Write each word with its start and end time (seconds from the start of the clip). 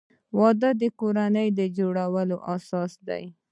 وادۀ 0.37 0.69
د 0.81 0.83
کورنۍ 0.99 1.47
جوړولو 1.77 2.35
اساس 2.55 2.91
دی. 3.07 3.23